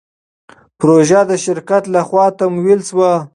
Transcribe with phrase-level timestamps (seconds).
[0.79, 3.13] پروژه د شرکت له خوا تمویل شوه.